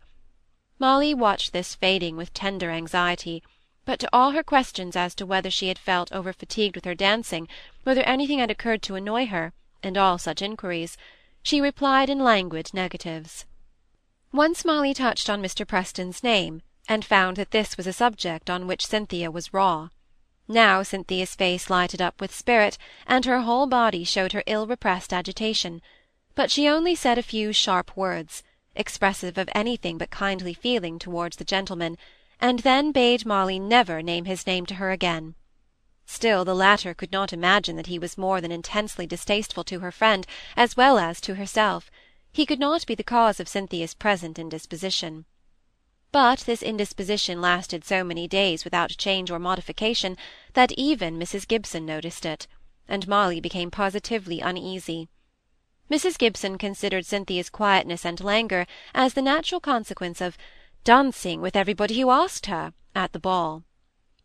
Molly 0.79 1.15
watched 1.15 1.53
this 1.53 1.75
fading 1.75 2.17
with 2.17 2.35
tender 2.35 2.71
anxiety, 2.71 3.43
but 3.85 3.99
to 4.01 4.09
all 4.13 4.31
her 4.31 4.43
questions 4.43 4.97
as 4.97 5.15
to 5.15 5.27
whether 5.27 5.51
she 5.51 5.69
had 5.69 5.79
felt 5.79 6.13
over-fatigued 6.13 6.75
with 6.75 6.85
her 6.85 6.95
dancing, 6.95 7.49
whether 7.83 8.03
anything 8.03 8.39
had 8.39 8.51
occurred 8.51 8.83
to 8.83 8.95
annoy 8.95 9.27
her, 9.27 9.53
and 9.83 9.97
all 9.97 10.19
such 10.19 10.43
inquiries, 10.43 10.97
she 11.43 11.61
replied 11.61 12.09
in 12.09 12.21
languid 12.21 12.71
negatives. 12.73 13.45
Once 14.33 14.65
Molly 14.65 14.95
touched 14.95 15.29
on 15.29 15.43
Mr. 15.43 15.67
Preston's 15.67 16.23
name, 16.23 16.63
and 16.89 17.05
found 17.05 17.37
that 17.37 17.51
this 17.51 17.77
was 17.77 17.87
a 17.87 17.93
subject 17.93 18.49
on 18.49 18.67
which 18.67 18.87
Cynthia 18.87 19.31
was 19.31 19.53
raw. 19.53 19.89
Now 20.49 20.83
Cynthia's 20.83 21.35
face 21.35 21.71
lighted 21.71 22.01
up 22.03 22.21
with 22.21 22.35
spirit, 22.35 22.79
and 23.07 23.25
her 23.25 23.41
whole 23.41 23.67
body 23.67 24.05
showed 24.05 24.33
her 24.33 24.43
ill-repressed 24.47 25.13
agitation, 25.13 25.83
but 26.35 26.51
she 26.51 26.69
only 26.69 26.95
said 26.95 27.19
a 27.19 27.23
few 27.23 27.53
sharp 27.53 27.97
words, 27.97 28.43
expressive 28.75 29.37
of 29.37 29.49
anything 29.55 29.99
but 29.99 30.11
kindly 30.11 30.55
feeling 30.55 30.99
towards 30.99 31.37
the 31.37 31.45
gentleman, 31.45 31.97
and 32.41 32.61
then 32.61 32.91
bade 32.93 33.27
Molly 33.27 33.59
never 33.59 34.03
name 34.03 34.25
his 34.25 34.47
name 34.47 34.67
to 34.67 34.75
her 34.75 34.91
again. 34.91 35.35
Still 36.07 36.45
the 36.45 36.55
latter 36.55 36.95
could 36.95 37.13
not 37.13 37.33
imagine 37.33 37.77
that 37.77 37.87
he 37.87 37.99
was 37.99 38.19
more 38.19 38.41
than 38.41 38.53
intensely 38.53 39.07
distasteful 39.07 39.65
to 39.65 39.81
her 39.81 39.93
friend 39.93 40.27
as 40.57 40.77
well 40.77 40.99
as 40.99 41.21
to 41.23 41.37
herself. 41.37 41.91
He 42.33 42.45
could 42.45 42.59
not 42.59 42.87
be 42.87 42.95
the 42.95 43.05
cause 43.05 43.39
of 43.39 43.49
Cynthia's 43.49 43.95
present 43.95 44.39
indisposition. 44.39 45.27
But 46.11 46.41
this 46.41 46.63
indisposition 46.63 47.41
lasted 47.41 47.85
so 47.85 48.05
many 48.05 48.29
days 48.29 48.65
without 48.65 48.91
change 48.91 49.31
or 49.31 49.39
modification 49.39 50.19
that 50.53 50.73
even 50.73 51.19
Mrs. 51.19 51.49
Gibson 51.49 51.87
noticed 51.87 52.27
it, 52.27 52.47
and 52.89 53.09
Molly 53.09 53.41
became 53.41 53.71
positively 53.71 54.41
uneasy. 54.41 55.09
Mrs. 55.93 56.17
Gibson 56.17 56.57
considered 56.57 57.05
Cynthia's 57.05 57.51
quietness 57.51 58.07
and 58.07 58.19
languor 58.19 58.67
as 58.95 59.13
the 59.13 59.21
natural 59.21 59.61
consequence 59.61 60.23
of 60.23 60.39
dancing 60.85 61.43
with 61.43 61.55
everybody 61.55 62.01
who 62.01 62.09
asked 62.09 62.47
her 62.47 62.73
at 62.95 63.13
the 63.13 63.19
ball. 63.19 63.65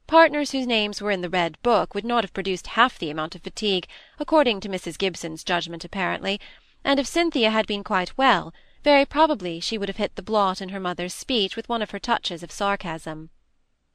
Partners 0.08 0.52
whose 0.52 0.66
names 0.66 1.02
were 1.02 1.12
in 1.12 1.20
the 1.20 1.30
red 1.30 1.62
book 1.64 1.94
would 1.94 2.06
not 2.06 2.24
have 2.24 2.32
produced 2.32 2.68
half 2.68 2.98
the 2.98 3.10
amount 3.10 3.36
of 3.36 3.42
fatigue, 3.42 3.86
according 4.18 4.62
to 4.62 4.70
Mrs. 4.70 4.98
Gibson's 4.98 5.44
judgment 5.44 5.84
apparently, 5.84 6.40
and 6.86 7.02
if 7.02 7.06
Cynthia 7.06 7.50
had 7.50 7.68
been 7.68 7.84
quite 7.84 8.18
well, 8.18 8.54
very 8.86 9.04
probably 9.04 9.60
she 9.60 9.78
would 9.78 9.90
have 9.90 9.98
hit 9.98 10.16
the 10.16 10.22
blot 10.22 10.62
in 10.62 10.70
her 10.70 10.80
mother's 10.80 11.14
speech 11.14 11.58
with 11.58 11.68
one 11.68 11.82
of 11.82 11.92
her 11.92 12.00
touches 12.00 12.44
of 12.44 12.50
sarcasm. 12.50 13.30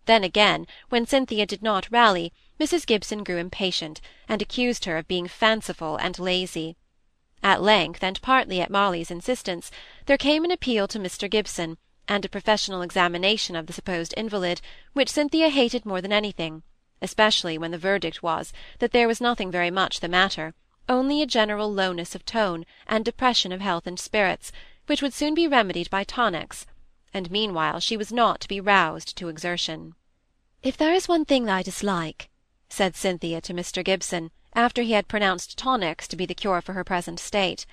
Then 0.05 0.25
again, 0.25 0.67
when 0.91 1.07
Cynthia 1.07 1.47
did 1.47 1.63
not 1.63 1.91
rally, 1.91 2.35
Mrs. 2.61 2.85
Gibson 2.85 3.25
grew 3.25 3.39
impatient, 3.39 4.03
and 4.29 4.43
accused 4.43 4.85
her 4.85 4.99
of 4.99 5.09
being 5.09 5.27
fanciful 5.27 5.97
and 5.97 6.19
lazy. 6.19 6.77
At 7.43 7.63
length, 7.63 8.05
and 8.05 8.23
partly 8.23 8.61
at 8.61 8.71
Molly's 8.71 9.11
insistence, 9.11 9.71
there 10.07 10.17
came 10.17 10.45
an 10.45 10.51
appeal 10.51 10.87
to 10.89 10.99
Mr. 10.99 11.29
Gibson, 11.29 11.77
and 12.07 12.25
a 12.25 12.29
professional 12.29 12.83
examination 12.83 13.57
of 13.57 13.67
the 13.67 13.73
supposed 13.73 14.15
invalid, 14.17 14.61
which 14.93 15.11
Cynthia 15.11 15.49
hated 15.49 15.85
more 15.85 16.01
than 16.01 16.13
anything, 16.13 16.63
especially 17.01 17.59
when 17.59 17.71
the 17.71 17.79
verdict 17.79 18.23
was 18.23 18.53
that 18.79 18.93
there 18.93 19.09
was 19.09 19.21
nothing 19.21 19.51
very 19.51 19.71
much 19.71 20.01
the 20.01 20.09
matter, 20.09 20.55
only 20.89 21.21
a 21.21 21.27
general 21.27 21.73
lowness 21.73 22.15
of 22.15 22.25
tone 22.25 22.65
and 22.87 23.05
depression 23.05 23.51
of 23.51 23.61
health 23.61 23.87
and 23.87 23.99
spirits, 23.99 24.53
which 24.87 25.03
would 25.03 25.15
soon 25.15 25.35
be 25.35 25.49
remedied 25.49 25.91
by 25.91 26.05
tonics, 26.05 26.67
and 27.15 27.31
meanwhile 27.31 27.81
she 27.81 27.97
was 27.97 28.13
not 28.13 28.41
to 28.41 28.49
be 28.49 28.61
roused 28.61 29.17
to 29.17 29.29
exertion. 29.29 29.95
"If 30.63 30.77
there 30.77 30.93
is 30.93 31.09
one 31.09 31.25
thing 31.25 31.45
that 31.47 31.57
I 31.57 31.63
dislike," 31.63 32.29
said 32.69 32.95
Cynthia 32.95 33.41
to 33.41 33.55
Mr. 33.55 33.85
Gibson, 33.85 34.31
after 34.55 34.83
he 34.83 34.93
had 34.93 35.09
pronounced 35.09 35.57
tonics 35.57 36.07
to 36.07 36.15
be 36.15 36.27
the 36.27 36.35
cure 36.35 36.61
for 36.61 36.75
her 36.75 36.85
present 36.85 37.19
state, 37.19 37.65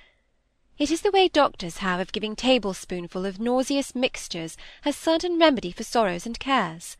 "it 0.78 0.90
is 0.90 1.02
the 1.02 1.10
way 1.10 1.28
doctors 1.28 1.76
have 1.78 2.00
of 2.00 2.10
giving 2.10 2.34
tablespoonful 2.34 3.26
of 3.26 3.38
nauseous 3.38 3.94
mixtures 3.94 4.56
as 4.82 4.96
certain 4.96 5.38
remedy 5.38 5.70
for 5.70 5.84
sorrows 5.84 6.24
and 6.24 6.40
cares." 6.40 6.96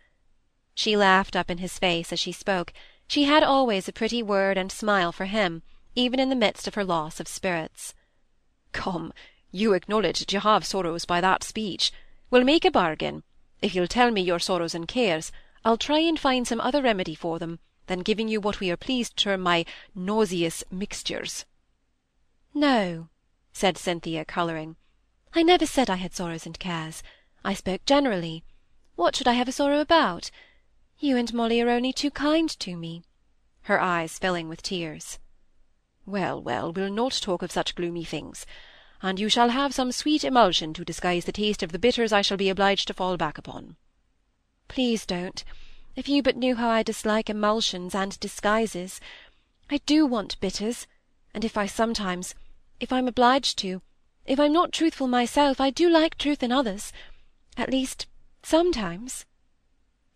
She 0.75 0.99
laughed 0.99 1.35
up 1.35 1.51
in 1.51 1.57
his 1.59 1.79
face 1.79 2.13
as 2.13 2.21
she 2.21 2.31
spoke; 2.31 2.75
she 3.09 3.25
had 3.25 3.43
always 3.43 3.89
a 3.89 3.93
pretty 3.93 4.23
word 4.23 4.59
and 4.59 4.71
smile 4.71 5.13
for 5.13 5.25
him, 5.25 5.63
even 5.95 6.21
in 6.21 6.29
the 6.29 6.37
midst 6.37 6.69
of 6.69 6.75
her 6.75 6.85
loss 6.85 7.19
of 7.19 7.27
spirits. 7.27 7.95
"Come! 8.73 9.15
You 9.51 9.73
acknowledge 9.73 10.19
that 10.19 10.33
you 10.35 10.41
have 10.41 10.67
sorrows 10.67 11.07
by 11.07 11.23
that 11.23 11.43
speech. 11.43 11.91
We'll 12.31 12.45
make 12.45 12.67
a 12.67 12.71
bargain. 12.71 13.23
If 13.63 13.75
you'll 13.75 13.89
tell 13.89 14.11
me 14.11 14.21
your 14.21 14.41
sorrows 14.41 14.75
and 14.75 14.87
cares, 14.87 15.33
I'll 15.65 15.79
try 15.79 16.01
and 16.01 16.21
find 16.21 16.47
some 16.47 16.61
other 16.61 16.83
remedy 16.83 17.15
for 17.15 17.39
them 17.39 17.61
than 17.91 18.07
giving 18.07 18.29
you 18.29 18.41
what 18.41 18.61
we 18.61 18.71
are 18.71 18.77
pleased 18.77 19.17
to 19.17 19.25
term 19.25 19.41
my 19.41 19.67
nauseous 19.97 20.63
mixtures." 20.71 21.45
"No," 22.55 23.09
said 23.53 23.77
Cynthia, 23.77 24.25
colouring. 24.25 24.77
"I 25.35 25.43
never 25.43 25.67
said 25.67 25.91
I 25.91 25.97
had 25.97 26.15
sorrows 26.15 26.47
and 26.47 26.57
cares. 26.57 27.03
I 27.45 27.53
spoke 27.55 27.85
generally. 27.85 28.45
What 28.95 29.17
should 29.17 29.27
I 29.27 29.33
have 29.33 29.49
a 29.49 29.53
sorrow 29.53 29.81
about? 29.81 30.31
You 31.01 31.17
and 31.17 31.35
Molly 31.35 31.61
are 31.61 31.69
only 31.69 31.93
too 31.93 32.13
kind 32.13 32.49
to 32.61 32.77
me," 32.77 33.03
her 33.63 33.81
eyes 33.81 34.21
filling 34.21 34.49
with 34.49 34.63
tears. 34.63 35.19
"Well, 36.07 36.41
well, 36.41 36.73
we'll 36.73 36.93
not 36.93 37.15
talk 37.21 37.43
of 37.43 37.51
such 37.51 37.75
gloomy 37.75 38.05
things 38.05 38.47
and 39.03 39.19
you 39.19 39.29
shall 39.29 39.49
have 39.49 39.75
some 39.75 39.91
sweet 39.91 40.25
emulsion 40.25 40.75
to 40.75 40.85
disguise 40.85 41.25
the 41.25 41.33
taste 41.33 41.63
of 41.63 41.73
the 41.73 41.79
bitters 41.79 42.13
I 42.13 42.23
shall 42.23 42.37
be 42.37 42.51
obliged 42.51 42.87
to 42.89 42.95
fall 42.95 43.17
back 43.17 43.37
upon." 43.37 43.77
"Please 44.69 45.07
don't. 45.07 45.43
If 46.01 46.09
you 46.09 46.23
but 46.23 46.39
knew 46.39 46.57
how 46.57 46.71
I 46.71 46.83
dislike 46.83 47.29
emulsions 47.29 47.95
and 47.95 48.19
disguises! 48.21 49.03
I 49.69 49.83
do 49.85 50.07
want 50.07 50.41
bitters, 50.41 50.87
and 51.35 51.45
if 51.45 51.59
I 51.59 51.67
sometimes, 51.67 52.35
if 52.81 52.91
I'm 52.91 53.07
obliged 53.07 53.59
to, 53.59 53.83
if 54.25 54.41
I'm 54.41 54.55
not 54.55 54.73
truthful 54.73 55.09
myself, 55.09 55.61
I 55.61 55.69
do 55.69 55.91
like 55.91 56.17
truth 56.17 56.43
in 56.43 56.53
others. 56.53 56.95
At 57.55 57.69
least, 57.69 58.07
sometimes." 58.43 59.27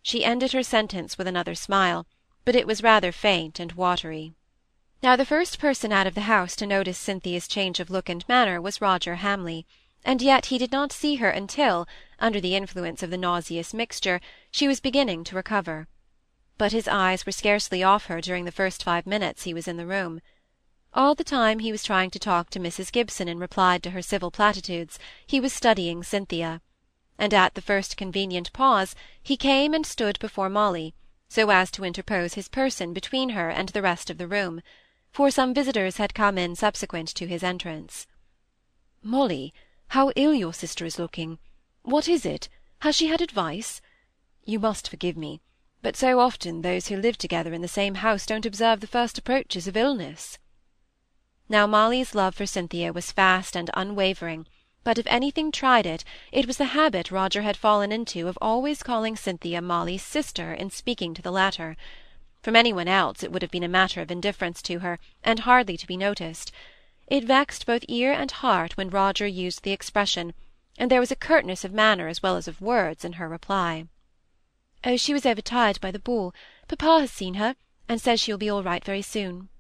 She 0.01 0.25
ended 0.25 0.53
her 0.53 0.63
sentence 0.63 1.19
with 1.19 1.27
another 1.27 1.55
smile, 1.55 2.07
but 2.47 2.57
it 2.57 2.67
was 2.67 2.83
rather 2.83 3.13
faint 3.13 3.61
and 3.61 3.73
watery. 3.73 4.33
Now 5.03 5.17
the 5.17 5.27
first 5.27 5.59
person 5.59 5.93
out 5.93 6.07
of 6.07 6.15
the 6.15 6.23
house 6.33 6.57
to 6.57 6.67
notice 6.67 6.97
Cynthia's 6.97 7.47
change 7.47 7.79
of 7.79 7.91
look 7.91 8.09
and 8.09 8.27
manner 8.27 8.59
was 8.59 8.81
Roger 8.81 9.17
Hamley, 9.17 9.67
and 10.05 10.21
yet 10.21 10.47
he 10.47 10.59
did 10.59 10.71
not 10.71 10.93
see 10.93 11.17
her 11.17 11.31
until, 11.31 11.87
under 12.19 12.41
the 12.41 12.55
influence 12.55 13.03
of 13.03 13.11
the 13.11 13.17
nauseous 13.17 13.73
mixture, 13.73 14.21
she 14.51 14.69
was 14.69 14.81
beginning 14.81 15.25
to 15.25 15.35
recover. 15.35 15.89
But 16.59 16.73
his 16.73 16.87
eyes 16.87 17.25
were 17.25 17.33
scarcely 17.33 17.83
off 17.83 18.07
her 18.07 18.21
during 18.21 18.45
the 18.45 18.53
first 18.53 18.85
five 18.85 19.07
minutes 19.07 19.45
he 19.45 19.55
was 19.55 19.67
in 19.67 19.77
the 19.77 19.87
room. 19.87 20.21
All 20.93 21.15
the 21.15 21.25
time 21.25 21.59
he 21.59 21.73
was 21.73 21.83
trying 21.83 22.11
to 22.11 22.19
talk 22.19 22.51
to 22.51 22.61
Mrs. 22.61 22.93
Gibson 22.93 23.29
in 23.29 23.39
reply 23.39 23.79
to 23.79 23.91
her 23.91 24.03
civil 24.03 24.31
platitudes, 24.31 24.99
he 25.27 25.41
was 25.41 25.53
studying 25.53 26.03
Cynthia; 26.03 26.61
and 27.19 27.35
at 27.35 27.55
the 27.55 27.63
first 27.63 27.97
convenient 27.97 28.53
pause 28.53 28.95
he 29.23 29.37
came 29.37 29.75
and 29.75 29.85
stood 29.85 30.19
before 30.19 30.49
Molly, 30.49 30.95
so 31.29 31.51
as 31.51 31.71
to 31.73 31.85
interpose 31.85 32.35
his 32.35 32.49
person 32.49 32.93
between 32.93 33.31
her 33.31 33.51
and 33.51 33.71
the 33.71 33.83
rest 33.83 34.11
of 34.11 34.19
the 34.19 34.29
room 34.29 34.63
for 35.11 35.31
some 35.31 35.55
visitors 35.55 35.97
had 35.97 36.13
come 36.13 36.37
in 36.37 36.55
subsequent 36.55 37.09
to 37.09 37.27
his 37.27 37.43
entrance. 37.43 38.07
"Molly, 39.03 39.55
how 39.89 40.11
ill 40.17 40.35
your 40.35 40.53
sister 40.53 40.85
is 40.85 40.99
looking! 40.99 41.39
What 41.83 42.09
is 42.09 42.25
it? 42.27 42.49
Has 42.81 42.97
she 42.97 43.07
had 43.07 43.21
advice? 43.21 43.81
You 44.45 44.59
must 44.59 44.89
forgive 44.89 45.17
me, 45.17 45.41
but 45.83 45.97
so 45.97 46.21
often 46.21 46.63
those 46.63 46.89
who 46.89 46.97
live 46.97 47.17
together 47.17 47.53
in 47.53 47.63
the 47.63 47.69
same 47.69 47.97
house 47.97 48.27
don't 48.27 48.47
observe 48.47 48.81
the 48.81 48.87
first 48.87 49.19
approaches 49.19 49.69
of 49.69 49.77
illness." 49.77 50.39
Now 51.49 51.67
Molly's 51.67 52.15
love 52.15 52.35
for 52.35 52.47
Cynthia 52.47 52.93
was 52.93 53.13
fast 53.13 53.55
and 53.55 53.71
unwavering, 53.75 54.47
but 54.83 54.99
if 54.99 55.07
anything 55.07 55.53
tried 55.53 55.87
it, 55.87 56.05
it 56.33 56.47
was 56.47 56.57
the 56.57 56.77
habit 56.77 57.11
Roger 57.11 57.43
had 57.43 57.57
fallen 57.57 57.93
into 57.93 58.29
of 58.29 58.39
always 58.41 58.83
calling 58.83 59.17
Cynthia 59.17 59.63
Molly's 59.63 60.03
sister 60.03 60.53
in 60.53 60.71
speaking 60.71 61.15
to 61.15 61.23
the 61.23 61.31
latter. 61.33 61.77
From 62.43 62.57
any 62.57 62.73
one 62.73 62.89
else 62.89 63.23
it 63.23 63.33
would 63.33 63.43
have 63.43 63.51
been 63.51 63.63
a 63.63 63.69
matter 63.69 64.03
of 64.03 64.11
indifference 64.11 64.61
to 64.63 64.81
her, 64.81 64.99
and 65.23 65.41
hardly 65.41 65.79
to 65.79 65.87
be 65.87 65.97
noticed. 65.97 66.53
It 67.07 67.25
vexed 67.25 67.67
both 67.67 67.85
ear 67.87 68.13
and 68.15 68.31
heart 68.31 68.79
when 68.79 68.89
Roger 68.89 69.27
used 69.27 69.63
the 69.63 69.73
expression, 69.73 70.33
and 70.79 70.91
there 70.91 71.01
was 71.01 71.11
a 71.11 71.17
curtness 71.17 71.63
of 71.63 71.71
manner 71.71 72.09
as 72.09 72.23
well 72.23 72.37
as 72.39 72.49
of 72.49 72.63
words 72.63 73.05
in 73.05 73.15
her 73.21 73.29
reply. 73.29 73.89
"Oh, 74.85 74.97
she 74.97 75.13
was 75.13 75.27
overtired 75.27 75.79
by 75.83 75.91
the 75.91 75.99
ball. 75.99 76.33
Papa 76.67 77.01
has 77.01 77.11
seen 77.11 77.35
her, 77.35 77.57
and 77.91 78.01
says 78.01 78.21
she 78.21 78.33
will 78.33 78.39
be 78.39 78.49
all 78.49 78.63
right 78.63 78.83
very 78.83 79.03
soon." 79.03 79.51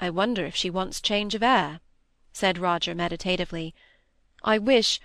"I 0.00 0.10
wonder 0.10 0.44
if 0.44 0.56
she 0.56 0.70
wants 0.70 1.00
change 1.00 1.36
of 1.36 1.42
air," 1.44 1.78
said 2.32 2.58
Roger 2.58 2.96
meditatively. 2.96 3.72
"I 4.42 4.58
wish, 4.58 5.00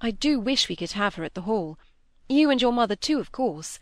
I 0.00 0.12
do 0.12 0.38
wish 0.38 0.68
we 0.68 0.76
could 0.76 0.92
have 0.92 1.16
her 1.16 1.24
at 1.24 1.34
the 1.34 1.42
Hall. 1.42 1.80
You 2.28 2.48
and 2.48 2.62
your 2.62 2.72
mother 2.72 2.94
too, 2.94 3.18
of 3.18 3.32
course 3.32 3.80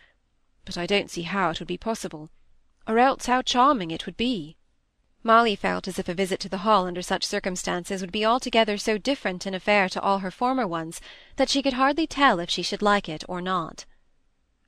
but 0.64 0.78
I 0.78 0.86
don't 0.86 1.10
see 1.10 1.22
how 1.22 1.50
it 1.50 1.58
would 1.58 1.68
be 1.68 1.76
possible, 1.76 2.30
or 2.86 2.98
else 2.98 3.26
how 3.26 3.42
charming 3.42 3.90
it 3.90 4.06
would 4.06 4.16
be." 4.16 4.56
Molly 5.26 5.56
felt 5.56 5.88
as 5.88 5.98
if 5.98 6.06
a 6.06 6.14
visit 6.14 6.38
to 6.40 6.50
the 6.50 6.58
Hall 6.58 6.86
under 6.86 7.00
such 7.00 7.24
circumstances 7.24 8.02
would 8.02 8.12
be 8.12 8.26
altogether 8.26 8.76
so 8.76 8.98
different 8.98 9.46
an 9.46 9.54
affair 9.54 9.88
to 9.88 10.00
all 10.02 10.18
her 10.18 10.30
former 10.30 10.66
ones 10.66 11.00
that 11.36 11.48
she 11.48 11.62
could 11.62 11.72
hardly 11.72 12.06
tell 12.06 12.38
if 12.38 12.50
she 12.50 12.62
should 12.62 12.82
like 12.82 13.08
it 13.08 13.24
or 13.26 13.40
not. 13.40 13.86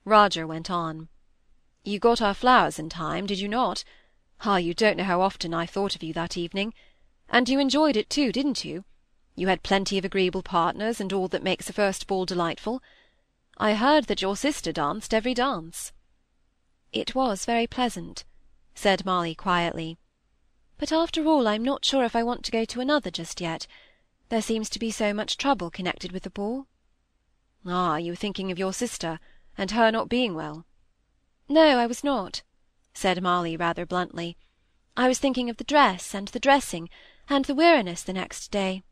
Roger 0.07 0.47
went 0.47 0.71
on. 0.71 1.09
"You 1.85 1.99
got 1.99 2.23
our 2.23 2.33
flowers 2.33 2.79
in 2.79 2.89
time, 2.89 3.27
did 3.27 3.39
you 3.39 3.49
not? 3.49 3.85
Ah, 4.47 4.57
you 4.57 4.73
don't 4.73 4.97
know 4.97 5.05
how 5.05 5.21
often 5.21 5.53
I 5.53 5.67
thought 5.67 5.95
of 5.95 6.03
you 6.03 6.15
that 6.15 6.39
evening. 6.39 6.73
And 7.29 7.51
you 7.51 7.59
enjoyed 7.59 7.97
it 7.97 8.09
too, 8.09 8.33
didn't 8.33 8.65
you? 8.65 8.87
You 9.35 9.49
had 9.49 9.63
plenty 9.63 9.99
of 9.99 10.07
agreeable 10.07 10.43
partners, 10.43 11.03
and 11.03 11.13
all 11.13 11.29
that 11.29 11.43
makes 11.43 11.69
a 11.69 11.75
first 11.75 12.07
ball 12.07 12.25
delightful. 12.25 12.83
I 13.59 13.75
heard 13.75 14.05
that 14.05 14.23
your 14.23 14.37
sister 14.37 14.73
danced 14.73 15.13
every 15.13 15.35
dance." 15.35 15.93
"It 16.95 17.15
was 17.15 17.45
very 17.45 17.67
pleasant," 17.67 18.25
said 18.75 19.05
Molly 19.05 19.35
quietly. 19.35 19.99
"But 20.79 20.93
after 20.93 21.27
all 21.27 21.49
I'm 21.49 21.65
not 21.65 21.87
sure 21.87 22.05
if 22.05 22.15
I 22.15 22.23
want 22.23 22.45
to 22.45 22.51
go 22.51 22.67
to 22.67 22.83
another 22.83 23.11
just 23.11 23.41
yet. 23.41 23.67
There 24.29 24.43
seems 24.43 24.69
to 24.69 24.79
be 24.79 24.91
so 24.91 25.15
much 25.15 25.39
trouble 25.39 25.71
connected 25.71 26.13
with 26.13 26.25
the 26.25 26.29
ball." 26.29 26.67
"Ah, 27.65 27.97
you 27.97 28.13
were 28.13 28.17
thinking 28.17 28.53
of 28.53 28.59
your 28.59 28.75
sister, 28.75 29.19
and 29.57 29.71
her 29.71 29.91
not 29.91 30.11
being 30.11 30.35
well." 30.35 30.67
"No, 31.49 31.79
I 31.79 31.87
was 31.87 32.05
not," 32.05 32.43
said 32.93 33.23
Molly 33.23 33.57
rather 33.57 33.87
bluntly. 33.87 34.37
"I 34.99 35.09
was 35.09 35.19
thinking 35.19 35.49
of 35.49 35.57
the 35.57 35.65
dress, 35.65 36.13
and 36.15 36.29
the 36.29 36.39
dressing, 36.39 36.91
and 37.27 37.47
the 37.47 37.55
weariness 37.55 38.03
the 38.03 38.13
next 38.13 38.51
day." 38.51 38.83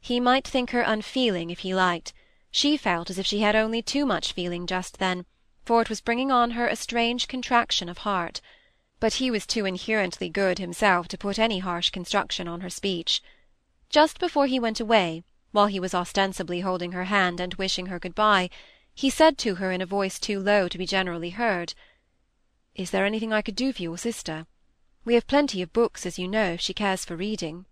He 0.00 0.20
might 0.20 0.46
think 0.46 0.72
her 0.72 0.82
unfeeling 0.82 1.48
if 1.48 1.60
he 1.60 1.74
liked. 1.74 2.12
She 2.50 2.76
felt 2.76 3.08
as 3.08 3.18
if 3.18 3.24
she 3.24 3.40
had 3.40 3.56
only 3.56 3.80
too 3.80 4.04
much 4.04 4.34
feeling 4.34 4.66
just 4.66 4.98
then, 4.98 5.24
for 5.64 5.80
it 5.80 5.88
was 5.88 6.02
bringing 6.02 6.30
on 6.30 6.50
her 6.50 6.68
a 6.68 6.76
strange 6.76 7.26
contraction 7.26 7.88
of 7.88 8.04
heart. 8.04 8.42
But 9.00 9.14
he 9.14 9.30
was 9.30 9.46
too 9.46 9.64
inherently 9.64 10.28
good 10.28 10.58
himself 10.58 11.06
to 11.08 11.18
put 11.18 11.38
any 11.38 11.60
harsh 11.60 11.90
construction 11.90 12.48
on 12.48 12.62
her 12.62 12.70
speech. 12.70 13.22
Just 13.90 14.18
before 14.18 14.46
he 14.46 14.58
went 14.58 14.80
away, 14.80 15.22
while 15.52 15.66
he 15.66 15.80
was 15.80 15.94
ostensibly 15.94 16.60
holding 16.60 16.92
her 16.92 17.04
hand 17.04 17.40
and 17.40 17.54
wishing 17.54 17.86
her 17.86 17.98
good-bye, 17.98 18.50
he 18.94 19.08
said 19.08 19.38
to 19.38 19.54
her 19.54 19.70
in 19.70 19.80
a 19.80 19.86
voice 19.86 20.18
too 20.18 20.40
low 20.40 20.68
to 20.68 20.76
be 20.76 20.84
generally 20.84 21.30
heard, 21.30 21.74
"Is 22.74 22.90
there 22.90 23.06
anything 23.06 23.32
I 23.32 23.40
could 23.40 23.54
do 23.54 23.72
for 23.72 23.82
your 23.82 23.96
sister? 23.96 24.46
We 25.04 25.14
have 25.14 25.28
plenty 25.28 25.62
of 25.62 25.72
books, 25.72 26.04
as 26.04 26.18
you 26.18 26.26
know, 26.26 26.54
if 26.54 26.60
she 26.60 26.74
cares 26.74 27.04
for 27.04 27.16
reading." 27.16 27.66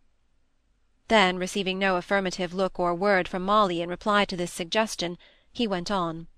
Then, 1.09 1.38
receiving 1.38 1.78
no 1.78 1.97
affirmative 1.97 2.54
look 2.54 2.78
or 2.78 2.95
word 2.95 3.26
from 3.26 3.42
Molly 3.42 3.83
in 3.83 3.88
reply 3.88 4.25
to 4.26 4.37
this 4.37 4.52
suggestion, 4.52 5.18
he 5.52 5.66
went 5.66 5.90
on, 5.90 6.28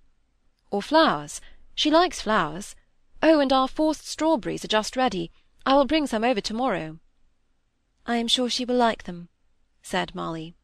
"Or 0.70 0.82
flowers? 0.82 1.40
She 1.74 1.90
likes 1.90 2.22
flowers. 2.22 2.74
Oh, 3.22 3.40
and 3.40 3.52
our 3.52 3.68
forced 3.68 4.06
strawberries 4.06 4.64
are 4.64 4.68
just 4.68 4.96
ready. 4.96 5.30
I 5.66 5.74
will 5.74 5.86
bring 5.86 6.06
some 6.06 6.24
over 6.24 6.40
to–morrow." 6.40 6.98
"I 8.06 8.16
am 8.16 8.28
sure 8.28 8.48
she 8.48 8.64
will 8.64 8.76
like 8.76 9.04
them," 9.04 9.28
said 9.82 10.14
Molly. 10.14 10.54